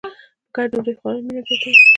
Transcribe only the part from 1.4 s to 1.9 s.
زیاتوي.